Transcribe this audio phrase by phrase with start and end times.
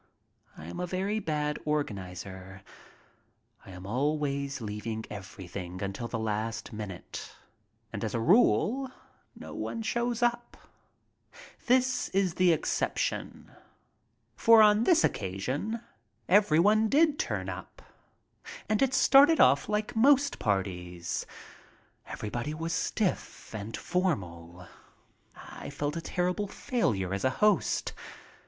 [0.57, 2.63] I am a very bad organizer.
[3.63, 7.35] I am always leaving everything until the last minute,
[7.93, 8.89] and as a rule
[9.35, 10.57] no one shows up.
[10.57, 13.51] OFF TO EUROPE 19 This was the exception.
[14.35, 15.81] For on this occasion
[16.27, 17.83] everybody did turn up.
[18.67, 21.27] And it started off Hke most parties;
[22.07, 24.65] every body was stiff and formal;
[25.35, 27.93] I felt a terrible failure as a host.